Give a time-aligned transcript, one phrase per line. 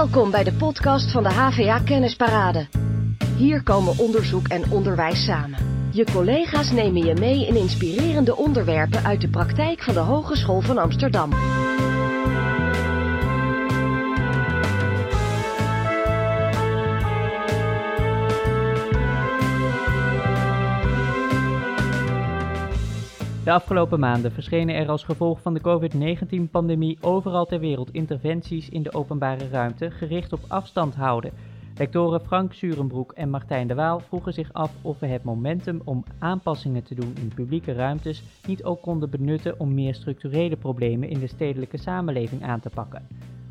[0.00, 2.68] Welkom bij de podcast van de HVA Kennisparade.
[3.36, 5.88] Hier komen onderzoek en onderwijs samen.
[5.92, 10.78] Je collega's nemen je mee in inspirerende onderwerpen uit de praktijk van de Hogeschool van
[10.78, 11.30] Amsterdam.
[23.50, 28.82] De afgelopen maanden verschenen er als gevolg van de COVID-19-pandemie overal ter wereld interventies in
[28.82, 31.32] de openbare ruimte gericht op afstand houden.
[31.76, 36.04] Lectoren Frank Surenbroek en Martijn de Waal vroegen zich af of we het momentum om
[36.18, 41.20] aanpassingen te doen in publieke ruimtes niet ook konden benutten om meer structurele problemen in
[41.20, 43.06] de stedelijke samenleving aan te pakken.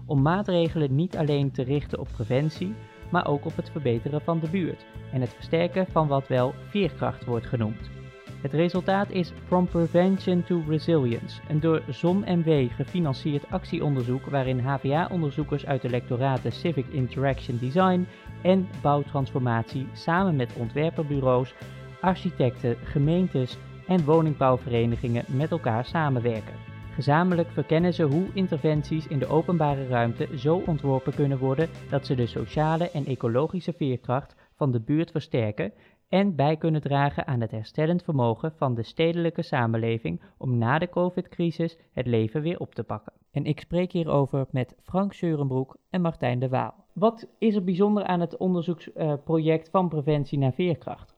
[0.05, 2.73] Om maatregelen niet alleen te richten op preventie,
[3.11, 7.25] maar ook op het verbeteren van de buurt en het versterken van wat wel veerkracht
[7.25, 7.98] wordt genoemd.
[8.41, 15.81] Het resultaat is From Prevention to Resilience, een door ZonMW gefinancierd actieonderzoek waarin HVA-onderzoekers uit
[15.81, 18.07] de lectoraten Civic Interaction Design
[18.41, 21.53] en Bouwtransformatie samen met ontwerperbureaus,
[22.01, 26.55] architecten, gemeentes en woningbouwverenigingen met elkaar samenwerken.
[26.93, 32.15] Gezamenlijk verkennen ze hoe interventies in de openbare ruimte zo ontworpen kunnen worden dat ze
[32.15, 35.71] de sociale en ecologische veerkracht van de buurt versterken
[36.09, 40.89] en bij kunnen dragen aan het herstellend vermogen van de stedelijke samenleving om na de
[40.89, 43.13] COVID-crisis het leven weer op te pakken.
[43.31, 46.73] En ik spreek hierover met Frank Seurenbroek en Martijn de Waal.
[46.93, 51.17] Wat is er bijzonder aan het onderzoeksproject van preventie naar veerkracht?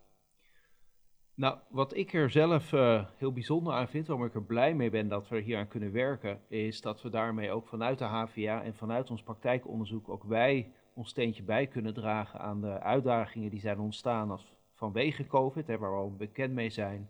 [1.36, 4.90] Nou, wat ik er zelf uh, heel bijzonder aan vind, waarom ik er blij mee
[4.90, 8.64] ben dat we hier aan kunnen werken, is dat we daarmee ook vanuit de HVA
[8.64, 13.60] en vanuit ons praktijkonderzoek ook wij ons steentje bij kunnen dragen aan de uitdagingen die
[13.60, 17.10] zijn ontstaan als vanwege COVID, hè, waar we al bekend mee zijn.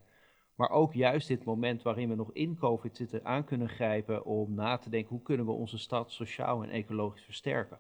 [0.56, 4.54] Maar ook juist dit moment waarin we nog in COVID zitten aan kunnen grijpen om
[4.54, 7.78] na te denken hoe kunnen we onze stad sociaal en ecologisch versterken.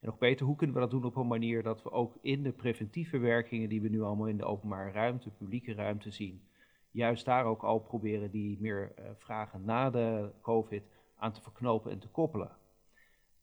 [0.00, 2.42] En nog beter, hoe kunnen we dat doen op een manier dat we ook in
[2.42, 6.42] de preventieve werkingen die we nu allemaal in de openbare ruimte, publieke ruimte zien,
[6.90, 10.82] juist daar ook al proberen die meer uh, vragen na de COVID
[11.16, 12.56] aan te verknopen en te koppelen.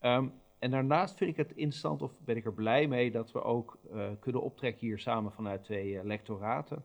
[0.02, 3.44] Um, en daarnaast vind ik het interessant, of ben ik er blij mee, dat we
[3.44, 6.84] ook uh, kunnen optrekken hier samen vanuit twee uh, lectoraten.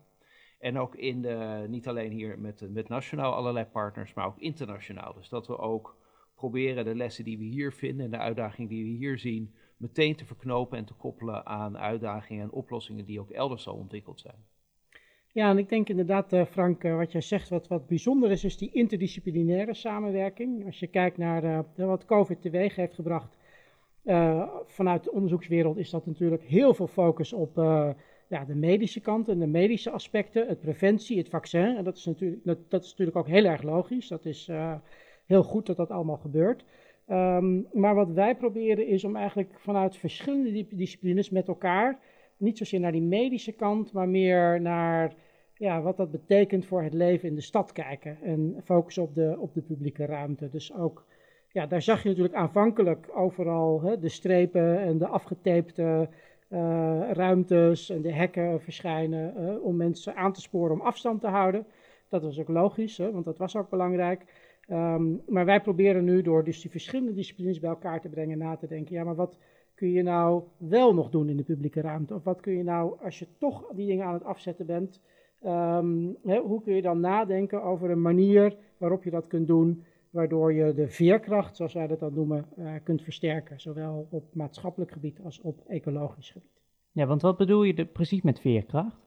[0.59, 5.15] En ook in de, niet alleen hier met, met nationaal allerlei partners, maar ook internationaal.
[5.15, 5.97] Dus dat we ook
[6.35, 10.17] proberen de lessen die we hier vinden en de uitdagingen die we hier zien, meteen
[10.17, 14.45] te verknopen en te koppelen aan uitdagingen en oplossingen die ook elders al ontwikkeld zijn.
[15.33, 18.73] Ja, en ik denk inderdaad, Frank, wat jij zegt, wat, wat bijzonder is, is die
[18.73, 20.67] interdisciplinaire samenwerking.
[20.67, 23.37] Als je kijkt naar wat COVID teweeg heeft gebracht
[24.67, 27.91] vanuit de onderzoekswereld is dat natuurlijk heel veel focus op uh,
[28.29, 31.77] ja, de medische kant en de medische aspecten, het preventie, het vaccin.
[31.77, 34.09] En dat is natuurlijk, dat, dat is natuurlijk ook heel erg logisch.
[34.09, 34.75] Dat is uh,
[35.27, 36.65] heel goed dat dat allemaal gebeurt.
[37.11, 41.99] Um, maar wat wij proberen is om eigenlijk vanuit verschillende disciplines met elkaar,
[42.37, 45.15] niet zozeer naar die medische kant, maar meer naar
[45.55, 48.19] ja, wat dat betekent voor het leven in de stad kijken.
[48.23, 50.49] En focussen op de, op de publieke ruimte.
[50.49, 51.07] Dus ook
[51.57, 56.09] ja, daar zag je natuurlijk aanvankelijk overal hè, de strepen en de afgetapte
[56.51, 61.27] uh, ruimtes en de hekken verschijnen uh, om mensen aan te sporen om afstand te
[61.27, 61.67] houden.
[62.09, 64.25] Dat was ook logisch, hè, want dat was ook belangrijk.
[64.71, 68.57] Um, maar wij proberen nu door dus die verschillende disciplines bij elkaar te brengen na
[68.57, 69.39] te denken, ja, maar wat
[69.75, 72.15] kun je nou wel nog doen in de publieke ruimte?
[72.15, 75.01] Of wat kun je nou, als je toch die dingen aan het afzetten bent,
[75.45, 79.85] um, hè, hoe kun je dan nadenken over een manier waarop je dat kunt doen
[80.11, 84.93] waardoor je de veerkracht, zoals wij dat dan noemen, uh, kunt versterken, zowel op maatschappelijk
[84.93, 86.61] gebied als op ecologisch gebied.
[86.93, 89.05] Ja, want wat bedoel je de, precies met veerkracht?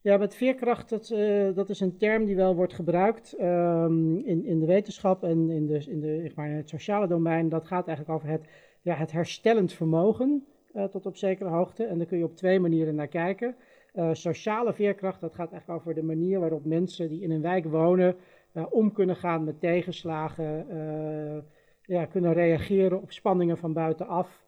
[0.00, 4.44] Ja, met veerkracht, dat, uh, dat is een term die wel wordt gebruikt um, in,
[4.44, 7.48] in de wetenschap en in, de, in, de, zeg maar in het sociale domein.
[7.48, 8.48] Dat gaat eigenlijk over het,
[8.80, 10.44] ja, het herstellend vermogen
[10.74, 11.84] uh, tot op zekere hoogte.
[11.84, 13.54] En daar kun je op twee manieren naar kijken.
[14.12, 18.16] sociale veerkracht, dat gaat eigenlijk over de manier waarop mensen die in een wijk wonen
[18.70, 21.42] om kunnen gaan met tegenslagen, uh,
[21.82, 24.44] ja, kunnen reageren op spanningen van buitenaf.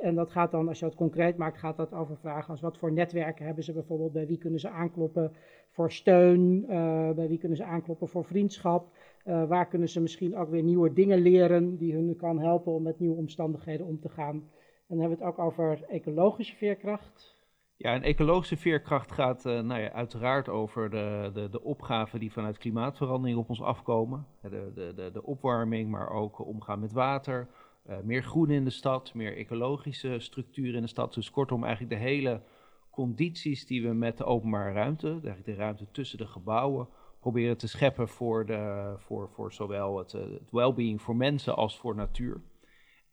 [0.00, 2.78] En dat gaat dan, als je het concreet maakt, gaat dat over vragen als wat
[2.78, 5.32] voor netwerken hebben ze bijvoorbeeld, bij wie kunnen ze aankloppen
[5.70, 8.92] voor steun, uh, bij wie kunnen ze aankloppen voor vriendschap,
[9.24, 12.98] waar kunnen ze misschien ook weer nieuwe dingen leren die hun kan helpen om met
[12.98, 14.34] nieuwe omstandigheden om te gaan.
[14.34, 17.37] En dan hebben we het ook over ecologische veerkracht.
[17.80, 22.32] Ja, en ecologische veerkracht gaat uh, nou ja, uiteraard over de, de, de opgaven die
[22.32, 24.26] vanuit klimaatverandering op ons afkomen.
[24.42, 27.48] De, de, de, de opwarming, maar ook omgaan met water.
[27.88, 31.14] Uh, meer groen in de stad, meer ecologische structuur in de stad.
[31.14, 32.42] Dus kortom, eigenlijk de hele
[32.90, 36.88] condities die we met de openbare ruimte, eigenlijk de ruimte tussen de gebouwen,
[37.20, 41.78] proberen te scheppen voor, de, voor, voor zowel het, uh, het well-being voor mensen als
[41.78, 42.40] voor natuur.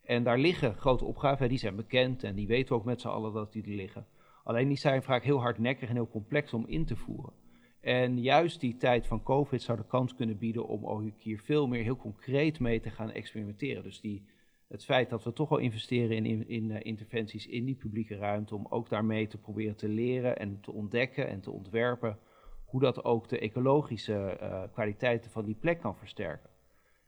[0.02, 3.08] En daar liggen grote opgaven, die zijn bekend en die weten we ook met z'n
[3.08, 4.06] allen dat die er liggen.
[4.46, 7.32] Alleen die zijn vaak heel hardnekkig en heel complex om in te voeren.
[7.80, 11.66] En juist die tijd van COVID zou de kans kunnen bieden om ook hier veel
[11.66, 13.82] meer heel concreet mee te gaan experimenteren.
[13.82, 14.24] Dus die,
[14.68, 18.54] het feit dat we toch al investeren in, in, uh, interventies in die publieke ruimte,
[18.54, 22.18] om ook daarmee te proberen te leren en te ontdekken en te ontwerpen
[22.64, 26.50] hoe dat ook de ecologische uh, kwaliteiten van die plek kan versterken.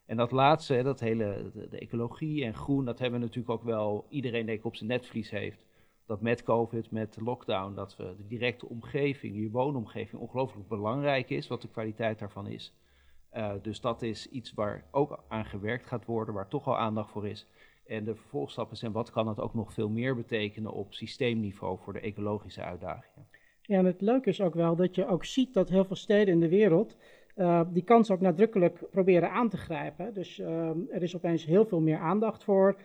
[0.06, 3.64] En dat laatste, dat hele, de, de, ecologie en groen, dat hebben we natuurlijk ook
[3.64, 5.67] wel, iedereen denk ik op zijn netvlies heeft.
[6.08, 11.46] Dat met COVID, met lockdown, dat we de directe omgeving, je woonomgeving, ongelooflijk belangrijk is,
[11.48, 12.74] wat de kwaliteit daarvan is.
[13.36, 17.10] Uh, dus dat is iets waar ook aan gewerkt gaat worden, waar toch al aandacht
[17.10, 17.46] voor is.
[17.86, 21.92] En de vervolgstappen zijn, wat kan het ook nog veel meer betekenen op systeemniveau voor
[21.92, 23.26] de ecologische uitdagingen.
[23.62, 26.34] Ja, en het leuke is ook wel dat je ook ziet dat heel veel steden
[26.34, 26.96] in de wereld
[27.38, 30.14] uh, die kans ook nadrukkelijk proberen aan te grijpen.
[30.14, 32.76] Dus uh, er is opeens heel veel meer aandacht voor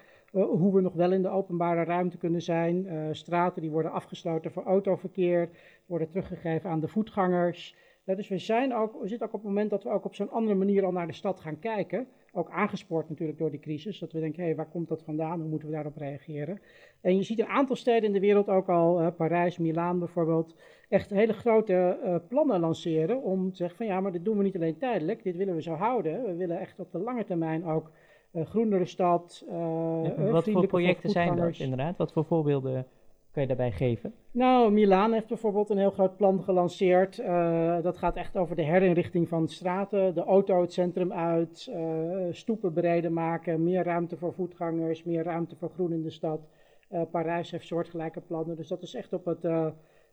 [0.41, 2.87] hoe we nog wel in de openbare ruimte kunnen zijn.
[3.15, 5.49] straten die worden afgesloten voor autoverkeer,
[5.85, 7.75] worden teruggegeven aan de voetgangers.
[8.05, 10.29] dus we, zijn ook, we zitten ook op het moment dat we ook op zo'n
[10.29, 12.07] andere manier al naar de stad gaan kijken.
[12.31, 13.99] Ook aangespoord natuurlijk door die crisis.
[13.99, 15.39] Dat we denken, hé, waar komt dat vandaan?
[15.39, 16.61] Hoe moeten we daarop reageren?
[17.01, 20.55] En je ziet een aantal steden in de wereld ook al, Parijs, Milaan bijvoorbeeld,
[20.89, 24.55] echt hele grote plannen lanceren om te zeggen van ja, maar dit doen we niet
[24.55, 26.23] alleen tijdelijk, dit willen we zo houden.
[26.23, 27.91] We willen echt op de lange termijn ook
[28.33, 29.45] groenere stad.
[29.49, 29.55] Uh,
[30.03, 31.97] ja, wat voor projecten zijn dat inderdaad?
[31.97, 32.85] Wat voor voorbeelden
[33.31, 34.13] kan je daarbij geven?
[34.31, 37.17] Nou, Milaan heeft bijvoorbeeld een heel groot plan gelanceerd.
[37.83, 41.71] dat gaat echt over de herinrichting van straten, de auto het centrum uit,
[42.31, 46.47] stoepen breder maken, meer ruimte voor voetgangers, meer ruimte voor groen in de stad.
[47.11, 49.45] Parijs heeft soortgelijke plannen, dus dat is echt op het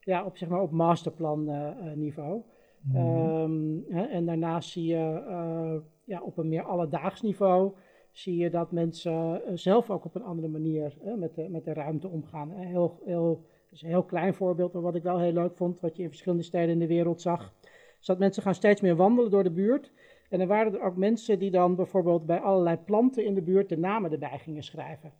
[0.01, 2.43] ja, op, zeg maar, op masterplan uh, niveau.
[2.81, 3.35] Mm -hmm.
[3.35, 7.73] um, hè, en daarnaast zie je uh, ja, op een meer alledaags niveau
[8.12, 12.09] zie je dat mensen zelf ook op een andere manier met, de, met de ruimte
[12.09, 12.51] omgaan.
[12.51, 15.97] Heel, heel, is een heel klein voorbeeld, maar wat ik wel heel leuk vond, wat
[15.97, 17.55] je in verschillende steden in de wereld zag,
[18.01, 19.93] is dat mensen gaan steeds meer wandelen door de buurt.
[20.29, 23.69] En er waren er ook mensen die dan bijvoorbeeld bij allerlei planten in de buurt
[23.69, 25.12] de namen erbij gingen schrijven.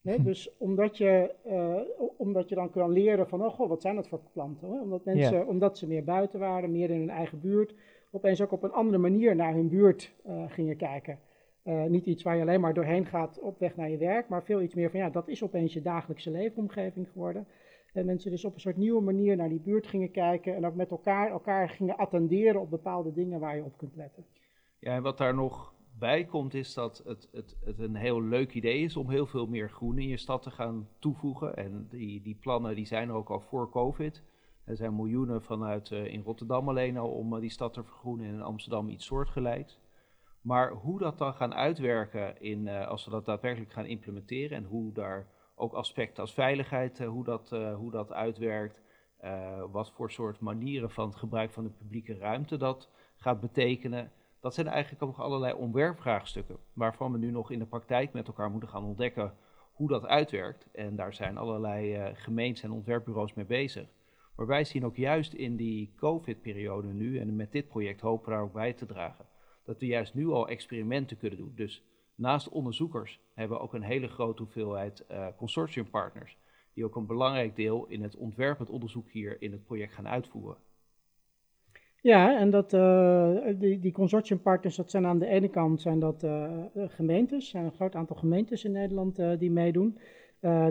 [0.00, 1.76] Nee, dus omdat je, uh,
[2.16, 4.70] omdat je dan kan leren van, oh god, wat zijn dat voor planten?
[4.70, 4.80] Hè?
[4.80, 5.48] Omdat mensen, yeah.
[5.48, 7.74] omdat ze meer buiten waren, meer in hun eigen buurt,
[8.10, 11.18] opeens ook op een andere manier naar hun buurt uh, gingen kijken.
[11.64, 14.44] Uh, niet iets waar je alleen maar doorheen gaat op weg naar je werk, maar
[14.44, 17.46] veel iets meer van, ja, dat is opeens je dagelijkse leefomgeving geworden.
[17.92, 20.74] En mensen dus op een soort nieuwe manier naar die buurt gingen kijken en ook
[20.74, 24.24] met elkaar, elkaar gingen attenderen op bepaalde dingen waar je op kunt letten.
[24.78, 28.54] Ja, en wat daar nog bij komt is dat het, het, het een heel leuk
[28.54, 31.56] idee is om heel veel meer groen in je stad te gaan toevoegen.
[31.56, 34.22] En die, die plannen die zijn er ook al voor COVID.
[34.64, 38.34] Er zijn miljoenen vanuit uh, in Rotterdam alleen al om die stad te vergroenen en
[38.34, 39.80] in Amsterdam iets soortgelijks.
[40.44, 44.64] Maar hoe dat dan gaan uitwerken in, uh, als we dat daadwerkelijk gaan implementeren en
[44.64, 48.82] hoe daar ook aspecten als veiligheid, hoe, dat, hoe dat uitwerkt,
[49.70, 54.12] wat voor soort manieren van het gebruik van de publieke ruimte dat gaat betekenen
[54.44, 58.26] dat zijn eigenlijk ook nog allerlei ontwerpvraagstukken, waarvan we nu nog in de praktijk met
[58.26, 59.34] elkaar moeten gaan ontdekken
[59.72, 60.68] hoe dat uitwerkt.
[60.72, 63.88] En daar zijn allerlei uh, gemeentes en ontwerpbureaus mee bezig.
[64.36, 68.30] Maar wij zien ook juist in die COVID-periode nu, en met dit project hopen we
[68.30, 69.26] daar ook bij te dragen,
[69.64, 71.52] dat we juist nu al experimenten kunnen doen.
[71.54, 71.82] Dus
[72.14, 76.36] naast onderzoekers hebben we ook een hele grote hoeveelheid uh, consortiumpartners,
[76.74, 80.08] die ook een belangrijk deel in het ontwerp, het onderzoek hier in het project gaan
[80.08, 80.56] uitvoeren.
[82.00, 86.22] Ja, en dat, uh, die, die consortiumpartners, dat zijn aan de ene kant zijn dat
[86.22, 89.98] uh, gemeentes, zijn een groot aantal gemeentes in Nederland die meedoen.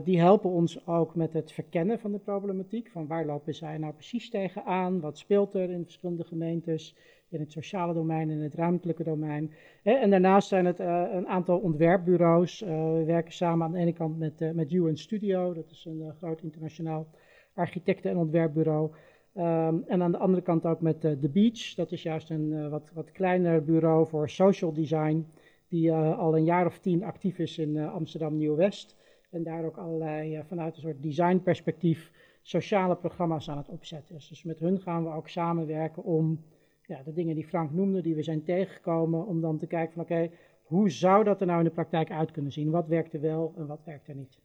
[0.03, 3.93] Die helpen ons ook met het verkennen van de problematiek, van waar lopen zij nou
[3.93, 6.95] precies tegenaan, wat speelt er in verschillende gemeentes,
[7.29, 9.53] in het sociale domein, in het ruimtelijke domein.
[9.83, 12.59] En daarnaast zijn het een aantal ontwerpbureaus.
[12.59, 16.41] we werken samen aan de ene kant met, met UN Studio, dat is een groot
[16.41, 17.07] internationaal
[17.53, 18.91] architecten- en ontwerpbureau.
[19.37, 21.73] Um, en aan de andere kant ook met The Beach.
[21.75, 25.25] Dat is juist een wat, wat kleiner bureau voor social design.
[25.67, 28.95] Die al een jaar of tien actief is in Amsterdam Nieuw-West.
[29.33, 32.11] En daar ook allerlei vanuit een soort designperspectief
[32.41, 34.15] sociale programma's aan het opzetten.
[34.15, 36.43] Dus met hun gaan we ook samenwerken om
[36.85, 40.03] ja, de dingen die Frank noemde, die we zijn tegengekomen, om dan te kijken van
[40.03, 40.31] oké,
[40.63, 42.71] hoe zou dat er nou in de praktijk uit kunnen zien?
[42.71, 44.39] Wat werkt er wel en wat werkt er niet?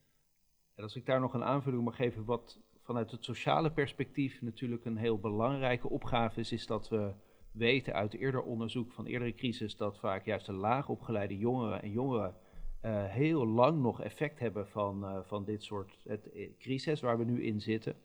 [0.75, 4.85] En als ik daar nog een aanvulling mag geven, wat vanuit het sociale perspectief natuurlijk
[4.85, 7.13] een heel belangrijke opgave is, is dat we
[7.53, 11.91] weten uit eerder onderzoek van eerdere crisis dat vaak juist de laag opgeleide jongeren en
[11.91, 12.35] jongeren
[12.83, 17.19] uh, heel lang nog effect hebben van, uh, van dit soort het, eh, crisis waar
[17.19, 17.97] we nu in zitten.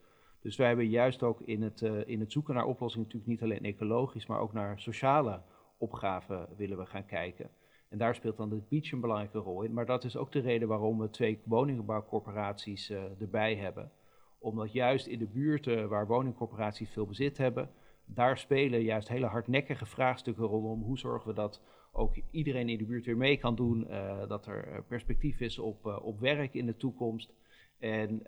[0.42, 3.64] Dus wij hebben juist ook in het, in het zoeken naar oplossingen natuurlijk niet alleen
[3.64, 5.42] ecologisch, maar ook naar sociale
[5.78, 7.50] opgaven willen we gaan kijken.
[7.90, 9.74] En daar speelt dan de beach een belangrijke rol in.
[9.74, 12.90] Maar dat is ook de reden waarom we twee woningbouwcorporaties
[13.20, 13.92] erbij hebben.
[14.40, 17.70] Omdat juist in de buurten waar woningcorporaties veel bezit hebben,
[18.06, 21.62] daar spelen juist hele hardnekkige vraagstukken rondom hoe zorgen we dat
[21.94, 25.86] ook iedereen in de buurt weer mee kan doen, uh, dat er perspectief is op,
[25.86, 27.34] uh, op werk in de toekomst.
[27.80, 28.22] En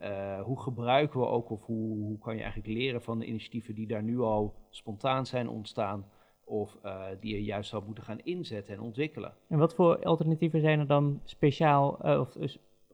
[0.44, 3.88] hoe gebruiken we ook, of hoe, hoe, kan je eigenlijk leren van de initiatieven die
[3.88, 6.06] daar nu al spontaan zijn ontstaan,
[6.44, 6.78] of
[7.20, 9.34] die je juist zou moeten gaan inzetten en ontwikkelen.
[9.48, 12.38] En wat voor alternatieven zijn er dan speciaal of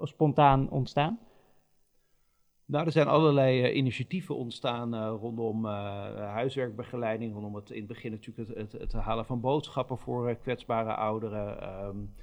[0.08, 1.20] spontaan ontstaan?
[2.72, 5.72] Nou, er zijn allerlei uh, initiatieven ontstaan uh, rondom uh,
[6.16, 10.94] huiswerkbegeleiding, rondom het in het begin natuurlijk het, het, het halen van boodschappen voor kwetsbare
[10.94, 11.70] ouderen.
[11.86, 12.14] Um,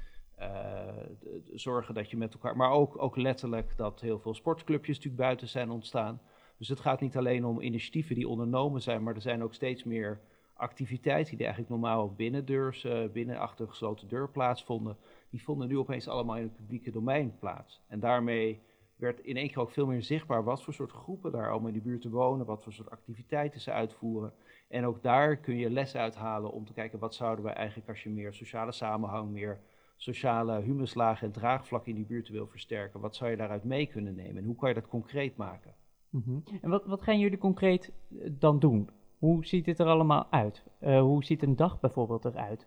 [1.55, 5.49] zorgen dat je met elkaar, maar ook, ook letterlijk dat heel veel sportclubjes natuurlijk buiten
[5.49, 6.21] zijn ontstaan.
[6.59, 9.85] Dus het gaat niet alleen om initiatieven die ondernomen zijn, maar er zijn ook steeds
[9.85, 10.21] meer
[10.55, 14.97] activiteiten die eigenlijk normaal binnen deurs, binnen achter gesloten deur plaatsvonden.
[15.31, 17.81] Die vonden nu opeens allemaal in het publieke domein plaats.
[17.87, 18.61] En daarmee
[18.99, 21.73] werd in één keer ook veel meer zichtbaar wat voor soort groepen daar allemaal in
[21.73, 24.33] die buurt te wonen, wat voor soort activiteiten ze uitvoeren.
[24.69, 28.02] En ook daar kun je lessen uithalen om te kijken wat zouden we eigenlijk als
[28.02, 29.61] je meer sociale samenhang, meer
[29.97, 34.14] sociale humuslagen en draagvlakken in die buurt wil versterken, wat zou je daaruit mee kunnen
[34.14, 35.75] nemen en hoe kan je dat concreet maken?
[36.11, 36.43] Mm -hmm.
[36.61, 38.90] En wat, wat gaan jullie concreet eh, dan doen?
[39.19, 40.64] Hoe ziet het er allemaal uit?
[40.81, 42.67] Uh, hoe ziet een dag bijvoorbeeld eruit?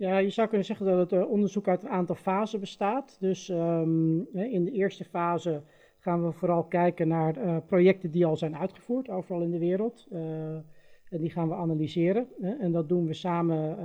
[0.00, 3.16] Ja, je zou kunnen zeggen dat het uh, onderzoek uit een aantal fasen bestaat.
[3.20, 5.62] Dus um, in de eerste fase
[5.98, 10.06] gaan we vooral kijken naar uh, projecten die al zijn uitgevoerd, overal in de wereld.
[10.12, 10.20] Uh,
[11.08, 12.28] en die gaan we analyseren.
[12.60, 13.76] En dat doen we samen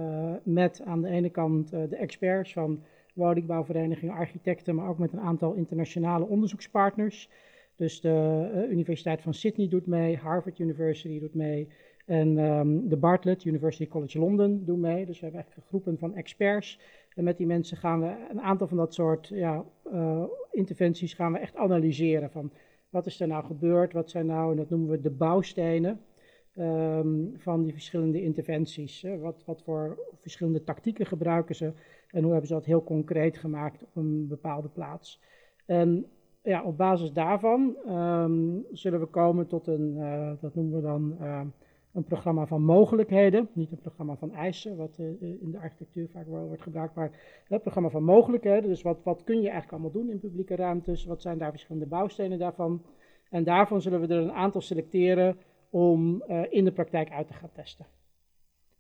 [0.44, 5.54] met aan de ene kant de experts van woningbouwverenigingen, architecten, maar ook met een aantal
[5.54, 7.30] internationale onderzoekspartners.
[7.76, 11.68] Dus de Universiteit van Sydney doet mee, Harvard University doet mee,
[12.06, 15.06] en um, de Bartlett, University College London, doen mee.
[15.06, 16.80] Dus we hebben echt groepen van experts.
[17.16, 21.32] En met die mensen gaan we een aantal van dat soort ja, uh, interventies gaan
[21.32, 22.32] we echt analyseren.
[22.32, 22.52] Van
[22.90, 23.94] wat is er nou gebeurd?
[23.94, 26.00] Wat zijn nou, en dat noemen we de bouwstenen
[26.58, 29.02] um, van die verschillende interventies.
[29.02, 29.18] Hè?
[29.18, 31.74] Wat, wat voor verschillende tactieken gebruiken ze?
[32.08, 35.22] En hoe hebben ze dat heel concreet gemaakt op een bepaalde plaats?
[35.66, 36.06] En
[36.46, 41.18] ja, op basis daarvan um, zullen we komen tot een, uh, dat noemen we dan
[41.94, 46.28] een programma van mogelijkheden, niet een programma van eisen, wat uh, in de architectuur vaak
[46.28, 47.12] wel wordt gebruikt, maar
[47.48, 48.70] een programma van mogelijkheden.
[48.70, 51.06] Dus wat, wat kun je eigenlijk allemaal doen in publieke ruimtes?
[51.06, 52.82] Wat zijn daar verschillende bouwstenen daarvan?
[53.30, 55.38] En daarvan zullen we er een aantal selecteren
[55.70, 57.86] om in de praktijk uit te gaan testen.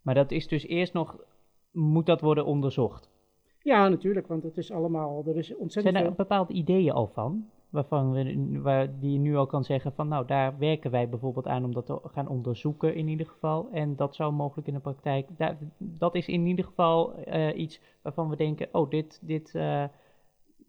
[0.02, 1.26] Maar dat is dus eerst nog,
[1.72, 3.10] moet dat worden onderzocht?
[3.60, 7.50] Ja, natuurlijk, want het is allemaal, er is ontzettend Zijn er bepaalde ideeën al van?
[7.76, 11.64] Waarvan we, die je nu al kan zeggen van nou daar werken wij bijvoorbeeld aan
[11.64, 13.70] om dat te gaan onderzoeken in ieder geval.
[13.72, 15.28] En dat zou mogelijk in de praktijk,
[15.78, 19.84] dat is in ieder geval uh, iets waarvan we denken, oh dit, dit, uh,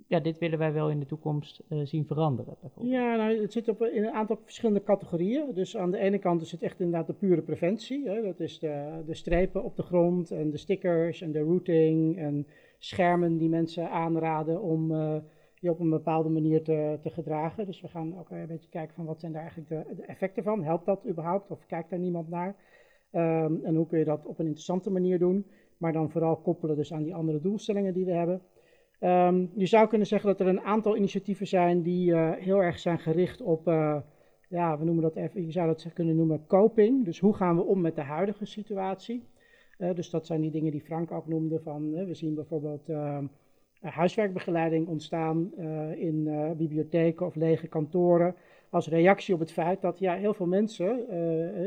[0.07, 2.57] ja, dit willen wij wel in de toekomst uh, zien veranderen.
[2.81, 5.55] Ja, nou, het zit op, in een aantal verschillende categorieën.
[5.55, 8.09] Dus aan de ene kant is het echt inderdaad de pure preventie.
[8.09, 8.23] Hè?
[8.23, 12.47] Dat is de, de strepen op de grond en de stickers en de routing en
[12.79, 14.93] schermen die mensen aanraden om
[15.61, 17.67] je op een bepaalde manier te, te gedragen.
[17.67, 20.63] Dus we gaan ook een beetje kijken van wat zijn daar eigenlijk de, effecten van.
[20.63, 22.57] Helpt dat überhaupt of kijkt daar niemand naar?
[23.13, 25.47] Um, en hoe kun je dat op een interessante manier doen?
[25.79, 28.43] Maar dan vooral koppelen dus aan die andere doelstellingen die we hebben.
[29.01, 32.79] Um, je zou kunnen zeggen dat er een aantal initiatieven zijn die uh, heel erg
[32.79, 34.01] zijn gericht op, uh,
[34.49, 37.05] ja, we noemen dat even, je zou dat kunnen noemen coping.
[37.05, 39.29] Dus hoe gaan we om met de huidige situatie?
[39.79, 43.27] Uh, dus dat zijn die dingen die Frank ook noemde van, we zien bijvoorbeeld ehm,
[43.89, 48.35] huiswerkbegeleiding ontstaan uh, in uh, bibliotheken of lege kantoren.
[48.71, 51.07] Als reactie op het feit dat ja, heel veel mensen,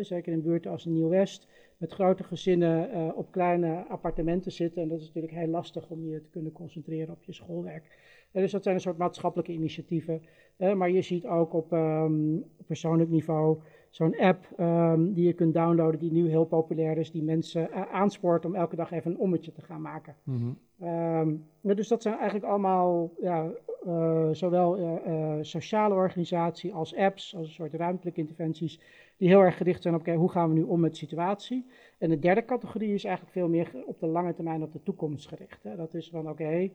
[0.05, 1.47] zeker in buurten als Nieuw-West,
[1.77, 4.81] met grote gezinnen op kleine appartementen zitten.
[4.81, 7.83] En dat is natuurlijk heel lastig om je te kunnen concentreren op je schoolwerk.
[8.31, 10.21] dus dat zijn een soort maatschappelijke initiatieven.
[10.57, 13.57] maar je ziet ook op um, persoonlijk niveau
[13.89, 18.45] zo'n app um, die je kunt downloaden, die nu heel populair is, die mensen aanspoort
[18.45, 20.15] om elke dag even een ommetje te gaan maken.
[20.23, 20.57] -hmm.
[20.83, 23.51] Um, dus dat zijn eigenlijk allemaal ja,
[23.87, 28.79] uh, zowel uh, sociale organisaties als apps, als een soort ruimtelijke interventies,
[29.17, 31.65] die heel erg gericht zijn op okay, hoe gaan we nu om met de situatie.
[31.97, 35.27] En de derde categorie is eigenlijk veel meer op de lange termijn op de toekomst
[35.27, 35.63] gericht.
[35.63, 35.75] Hè.
[35.75, 36.73] Dat is van oké, okay,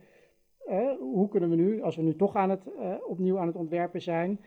[0.99, 2.62] hoe kunnen we nu, als we nu toch aan het,
[3.06, 4.40] opnieuw aan het ontwerpen zijn,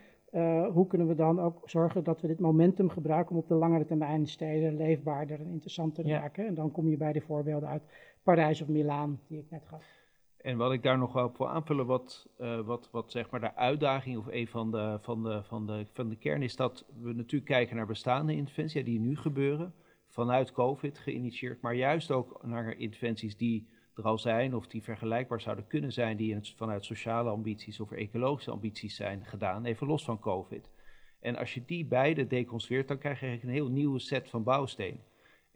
[0.72, 3.86] hoe kunnen we dan ook zorgen dat we dit momentum gebruiken om op de langere
[3.86, 6.20] termijn steden leefbaarder en interessanter te ja.
[6.20, 6.48] maken?
[6.48, 7.84] En dan kom je bij de voorbeelden uit
[8.28, 9.86] Parijs of Milaan, die ik net gaf.
[10.38, 13.40] En wat ik daar nog wel op wil aanvullen, wat, uh, wat, wat zeg maar
[13.40, 16.86] de uitdaging of een van de, van, de, van, de, van de kern is dat
[17.02, 19.74] we natuurlijk kijken naar bestaande interventies die nu gebeuren,
[20.08, 25.42] vanuit COVID geïnitieerd, maar juist ook naar interventies die er al zijn of die vergelijkbaar
[25.42, 30.20] zouden kunnen zijn, die vanuit sociale ambities of ecologische ambities zijn gedaan, even los van
[30.20, 30.70] COVID.
[31.20, 34.44] En als je die beide deconstrueert, dan krijg je eigenlijk een heel nieuwe set van
[34.44, 35.07] bouwstenen.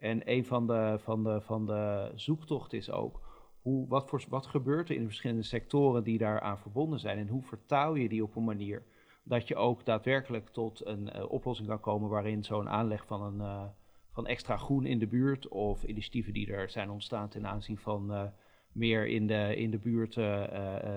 [0.02, 3.20] En een van de, van de, van de zoektochten is ook,
[3.60, 7.28] hoe, wat, voor, wat gebeurt er in de verschillende sectoren die daaraan verbonden zijn en
[7.28, 8.82] hoe vertaal je die op een manier
[9.22, 13.38] dat je ook daadwerkelijk tot een uh, oplossing kan komen waarin zo'n aanleg van, een,
[13.46, 13.64] uh,
[14.10, 18.12] van extra groen in de buurt of initiatieven die er zijn ontstaan ten aanzien van
[18.12, 18.22] uh,
[18.72, 20.16] meer in de, in de buurt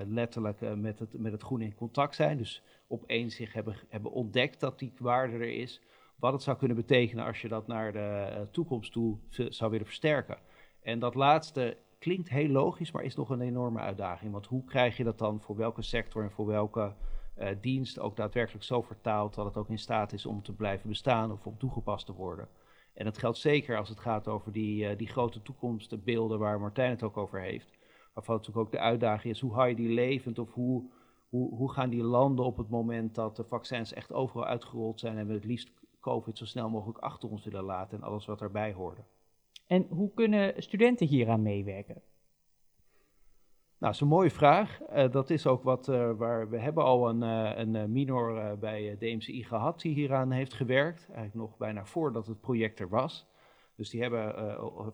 [0.08, 2.38] letterlijk met, het, met het groen in contact zijn.
[2.38, 5.82] Dus opeens zich hebben, hebben ontdekt dat die waarde er is.
[6.20, 10.38] Wat het zou kunnen betekenen als je dat naar de toekomst toe zou willen versterken.
[10.82, 14.32] En dat laatste klinkt heel logisch, maar is nog een enorme uitdaging.
[14.32, 16.94] Want hoe krijg je dat dan voor welke sector en voor welke
[17.38, 20.90] uh, dienst ook daadwerkelijk zo vertaald dat het ook in staat is om te blijven
[20.90, 22.48] bestaan of om toegepast te worden?
[22.94, 26.90] En dat geldt zeker als het gaat over die, uh, die grote toekomstbeelden waar Martijn
[26.90, 27.72] het ook over heeft.
[28.14, 30.90] Waarvan natuurlijk ook de uitdaging is, hoe hou je die levend of hoe,
[31.30, 35.18] hoe, hoe gaan die landen op het moment dat de vaccins echt overal uitgerold zijn
[35.18, 35.72] en we het liefst
[36.06, 39.02] COVID zo snel mogelijk achter ons willen laten en alles wat daarbij hoorde?
[39.68, 42.02] En hoe kunnen studenten hieraan meewerken?
[43.78, 44.80] Nou, dat is een mooie vraag.
[44.82, 48.96] Uh, dat is ook wat uh, waar we hebben al een, uh, een minor bij
[49.00, 51.06] DMCI gehad die hieraan heeft gewerkt.
[51.08, 53.28] Eigenlijk nog bijna voordat het project er was.
[53.76, 54.34] Dus die hebben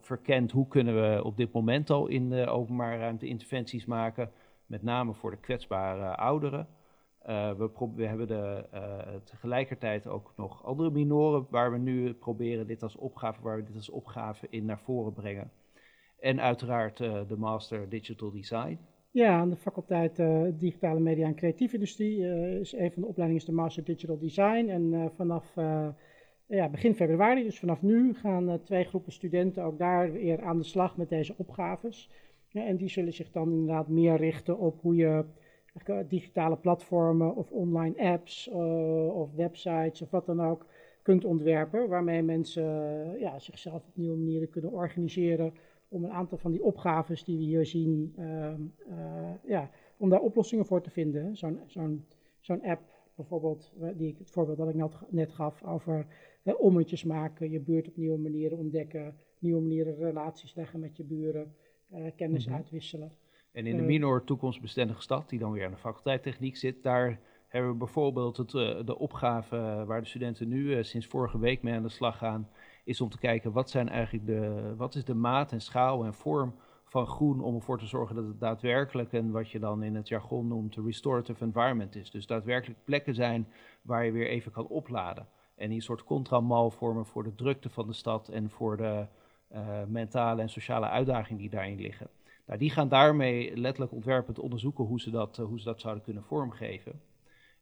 [0.00, 4.30] verkend hoe kunnen we op dit moment al in de openbare ruimte interventies maken.
[4.66, 6.68] Met name voor de kwetsbare ouderen.
[7.24, 8.64] We, we, hebben de,
[9.24, 13.76] tegelijkertijd ook nog andere minoren waar we nu proberen dit als opgave, waar we dit
[13.76, 15.50] als opgave in naar voren brengen.
[16.18, 18.78] En uiteraard uh, de Master Digital Design.
[19.10, 20.16] Ja, aan de faculteit
[20.60, 22.18] Digitale Media en Creatieve Industrie
[22.60, 24.68] is een van de opleidingen de Master Digital Design.
[24.68, 25.54] En vanaf
[26.46, 30.64] ja, begin februari, dus vanaf nu, gaan twee groepen studenten ook daar weer aan de
[30.64, 32.10] slag met deze opgaves.
[32.52, 35.24] En die zullen zich dan inderdaad meer richten op hoe je
[36.08, 38.48] digitale platformen of online apps
[39.12, 40.66] of websites of wat dan ook
[41.02, 41.88] kunt ontwerpen.
[41.88, 42.64] Waarmee mensen
[43.18, 45.52] ja, zichzelf op nieuwe manieren kunnen organiseren
[45.88, 48.52] om een aantal van die opgaves die we hier zien, uh,
[48.88, 51.36] uh, ja, om daar oplossingen voor te vinden.
[51.36, 52.04] Zo'n zo'n
[52.40, 52.80] zo'n app
[53.14, 56.06] bijvoorbeeld, die ik, het voorbeeld dat ik net, net gaf over
[56.42, 61.04] uh, ommetjes maken, je buurt op nieuwe manieren ontdekken, nieuwe manieren relaties leggen met je
[61.04, 61.54] buren,
[61.90, 62.60] eh, kennis mm -hmm.
[62.60, 63.12] uitwisselen.
[63.52, 67.20] En in de minor toekomstbestendige stad, die dan weer aan de faculteit techniek zit, daar
[67.48, 68.50] hebben we bijvoorbeeld het,
[68.86, 72.48] de opgave waar de studenten nu sinds vorige week mee aan de slag gaan,
[72.84, 76.14] is om te kijken wat zijn eigenlijk de, wat is de maat en schaal en
[76.14, 76.54] vorm
[76.92, 80.08] van groen om ervoor te zorgen dat het daadwerkelijk en wat je dan in het
[80.08, 82.10] jargon noemt restorative environment is.
[82.10, 83.48] Dus daadwerkelijk plekken zijn
[83.82, 85.28] waar je weer even kan opladen.
[85.56, 89.06] En die een soort contramal vormen voor de drukte van de stad en voor de
[89.52, 92.08] uh, mentale en sociale uitdagingen die daarin liggen.
[92.52, 96.02] Nou, die gaan daarmee letterlijk ontwerpend onderzoeken hoe ze dat, uh, hoe ze dat zouden
[96.02, 97.00] kunnen vormgeven.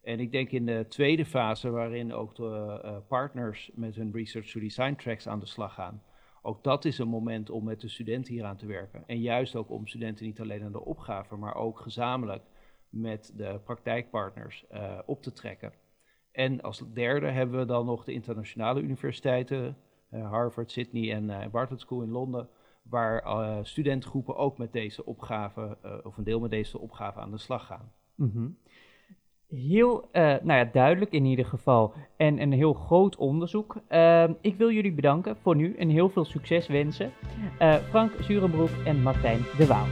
[0.01, 4.51] En ik denk in de tweede fase, waarin ook de uh, partners met hun research
[4.51, 6.03] to design tracks aan de slag gaan,
[6.41, 9.03] ook dat is een moment om met de studenten hier aan te werken.
[9.07, 12.43] En juist ook om studenten niet alleen aan de opgave, maar ook gezamenlijk
[12.89, 15.73] met de praktijkpartners uh, op te trekken.
[16.31, 19.77] En als derde hebben we dan nog de internationale universiteiten,
[20.09, 22.49] Harvard, Sydney en uh, Bartlett School in Londen,
[22.91, 27.65] waar studentgroepen ook met deze opgave, of een deel met deze opgave aan de slag
[27.65, 27.91] gaan.
[28.15, 28.57] Mm -hmm
[29.51, 33.75] heel uh, nou ja, duidelijk in ieder geval en een heel groot onderzoek.
[33.89, 37.11] Uh, ik wil jullie bedanken voor nu en heel veel succes wensen.
[37.59, 39.85] Uh, Frank Zurenbroek en Martijn de Waal.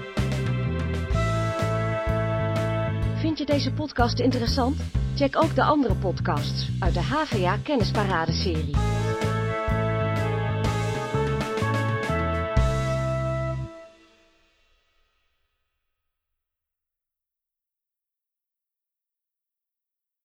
[3.16, 4.76] Vind je deze podcast interessant?
[5.16, 8.99] Check ook de andere podcasts uit de HVA Kennisparade serie.